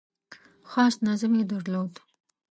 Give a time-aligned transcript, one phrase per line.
[0.69, 1.93] خاص نظم یې درلود.